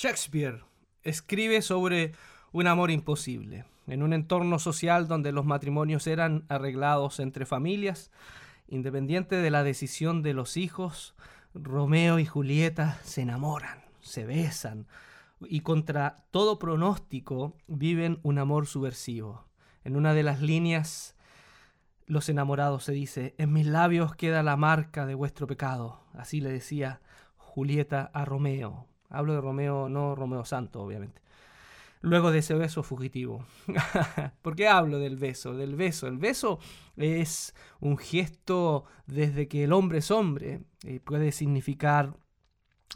[0.00, 0.60] Shakespeare
[1.02, 2.12] escribe sobre
[2.52, 3.64] un amor imposible.
[3.88, 8.12] En un entorno social donde los matrimonios eran arreglados entre familias,
[8.68, 11.16] independiente de la decisión de los hijos,
[11.52, 14.86] Romeo y Julieta se enamoran, se besan
[15.40, 19.48] y contra todo pronóstico viven un amor subversivo.
[19.82, 21.16] En una de las líneas,
[22.06, 26.04] los enamorados se dice, en mis labios queda la marca de vuestro pecado.
[26.14, 27.00] Así le decía
[27.36, 28.86] Julieta a Romeo.
[29.10, 31.22] Hablo de Romeo, no Romeo Santo, obviamente.
[32.00, 33.44] Luego de ese beso fugitivo.
[34.42, 35.54] ¿Por qué hablo del beso?
[35.54, 36.06] Del beso.
[36.06, 36.60] El beso
[36.96, 40.62] es un gesto desde que el hombre es hombre.
[40.84, 42.16] Eh, puede significar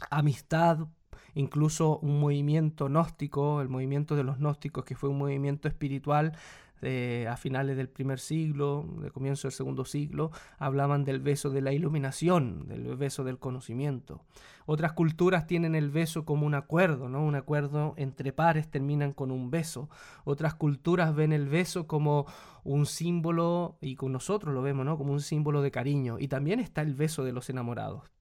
[0.09, 0.87] amistad,
[1.33, 6.37] incluso un movimiento gnóstico, el movimiento de los gnósticos, que fue un movimiento espiritual
[6.81, 11.71] a finales del primer siglo, de comienzo del segundo siglo, hablaban del beso de la
[11.71, 14.21] iluminación, del beso del conocimiento.
[14.65, 17.23] Otras culturas tienen el beso como un acuerdo, ¿no?
[17.23, 19.89] Un acuerdo entre pares terminan con un beso.
[20.25, 22.25] Otras culturas ven el beso como
[22.63, 24.97] un símbolo, y con nosotros lo vemos, ¿no?
[24.97, 26.17] Como un símbolo de cariño.
[26.19, 28.11] Y también está el beso de los enamorados.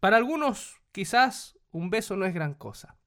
[0.00, 2.97] Para algunos, quizás un beso no es gran cosa.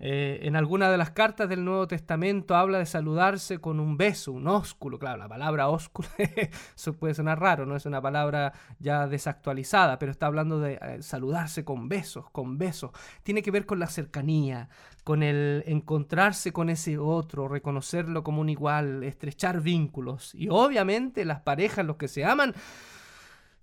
[0.00, 4.32] Eh, en alguna de las cartas del Nuevo Testamento habla de saludarse con un beso,
[4.32, 4.98] un ósculo.
[4.98, 6.08] Claro, la palabra ósculo,
[6.76, 11.02] eso puede sonar raro, no es una palabra ya desactualizada, pero está hablando de eh,
[11.02, 12.90] saludarse con besos, con besos.
[13.22, 14.68] Tiene que ver con la cercanía,
[15.04, 20.34] con el encontrarse con ese otro, reconocerlo como un igual, estrechar vínculos.
[20.34, 22.54] Y obviamente las parejas, los que se aman,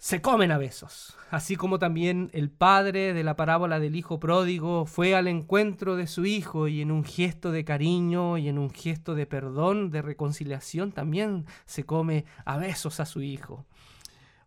[0.02, 1.16] se comen a besos.
[1.30, 6.08] Así como también el padre de la parábola del hijo pródigo fue al encuentro de
[6.08, 10.02] su hijo y en un gesto de cariño y en un gesto de perdón, de
[10.02, 13.68] reconciliación, también se come a besos a su hijo.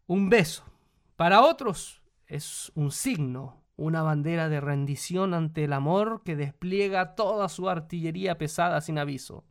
[0.08, 0.64] Un beso.
[1.14, 7.48] Para otros es un signo, una bandera de rendición ante el amor que despliega toda
[7.48, 9.44] su artillería pesada sin aviso.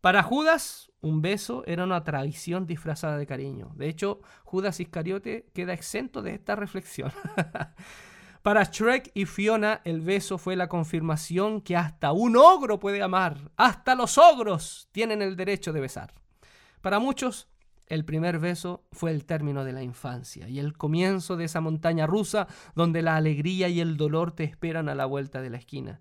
[0.00, 3.72] Para Judas, un beso era una tradición disfrazada de cariño.
[3.74, 7.12] De hecho, Judas Iscariote queda exento de esta reflexión.
[8.42, 13.50] Para Shrek y Fiona, el beso fue la confirmación que hasta un ogro puede amar.
[13.56, 16.14] Hasta los ogros tienen el derecho de besar.
[16.80, 17.48] Para muchos,
[17.88, 22.06] el primer beso fue el término de la infancia y el comienzo de esa montaña
[22.06, 26.00] rusa donde la alegría y el dolor te esperan a la vuelta de la esquina.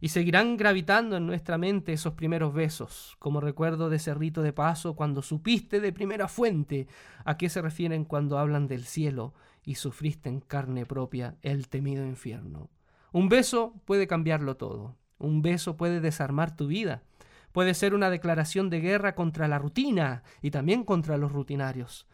[0.00, 4.52] Y seguirán gravitando en nuestra mente esos primeros besos, como recuerdo de ese rito de
[4.52, 6.86] paso cuando supiste de primera fuente
[7.24, 12.06] a qué se refieren cuando hablan del cielo y sufriste en carne propia el temido
[12.06, 12.70] infierno.
[13.12, 14.96] Un beso puede cambiarlo todo.
[15.18, 17.02] Un beso puede desarmar tu vida.
[17.50, 22.06] Puede ser una declaración de guerra contra la rutina y también contra los rutinarios.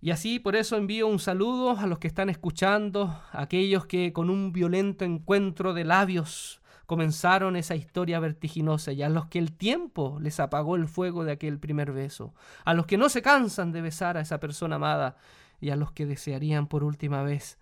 [0.00, 4.12] Y así por eso envío un saludo a los que están escuchando, a aquellos que
[4.12, 9.52] con un violento encuentro de labios comenzaron esa historia vertiginosa y a los que el
[9.52, 12.32] tiempo les apagó el fuego de aquel primer beso,
[12.64, 15.16] a los que no se cansan de besar a esa persona amada
[15.60, 17.58] y a los que desearían por última vez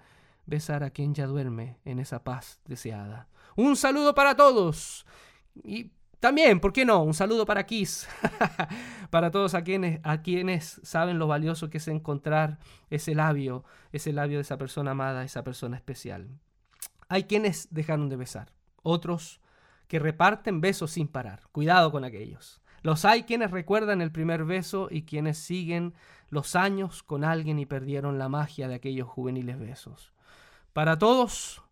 [0.47, 3.29] besar a quien ya duerme en esa paz deseada.
[3.57, 5.07] Un saludo para todos
[5.63, 7.03] y también, ¿por qué no?
[7.03, 8.09] Un saludo para Kiss,
[9.11, 12.59] para todos a quienes, a quienes saben lo valioso que es encontrar
[12.91, 16.29] ese labio, ese labio de esa persona amada, esa persona especial.
[17.09, 18.53] Hay quienes dejaron de besar
[18.85, 19.41] otros
[19.89, 21.41] que reparten besos sin parar.
[21.51, 22.63] Cuidado con aquellos.
[22.83, 25.95] Los hay quienes recuerdan el primer beso y quienes siguen
[26.29, 30.13] los años con alguien y perdieron la magia de aquellos juveniles besos.
[30.73, 31.63] Para todos,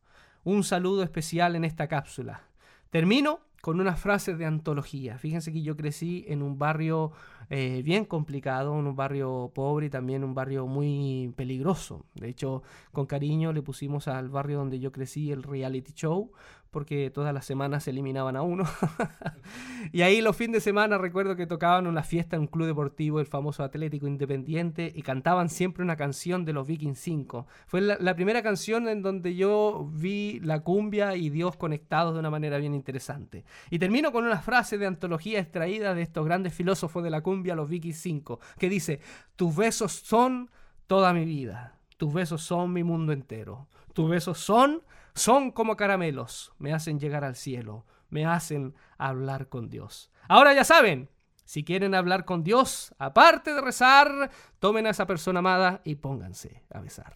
[0.45, 2.43] un saludo especial en esta cápsula.
[2.91, 5.19] Termino con unas frases de antología.
[5.19, 7.13] Fíjense que yo crecí en un barrio
[7.49, 12.05] eh, bien complicado, en un barrio pobre y también un barrio muy peligroso.
[12.17, 16.33] De hecho, con cariño le pusimos al barrio donde yo crecí el reality show,
[16.73, 18.65] porque todas las semanas se eliminaban a uno.
[19.93, 23.21] y ahí los fines de semana recuerdo que tocaban una fiesta en un club deportivo,
[23.21, 27.47] el famoso Atlético Independiente, y cantaban siempre una canción de los Vikings 5.
[27.67, 32.31] Fue la, primera canción en donde yo vi la cumbia y Dios conectados de una
[32.31, 33.45] manera bien interesante.
[33.69, 37.55] Y termino con una frase de antología extraída de estos grandes filósofos de la cumbia,
[37.55, 39.01] los Vikings 5, que dice,
[39.37, 40.51] tus besos son
[40.87, 44.83] toda mi vida, tus besos son mi mundo entero, tus besos son
[45.15, 50.11] son como caramelos, me hacen llegar al cielo, me hacen hablar con Dios.
[50.27, 51.11] Ahora ya saben,
[51.45, 56.65] si quieren hablar con Dios, aparte de rezar, tomen a esa persona amada y pónganse
[56.75, 57.15] a besar.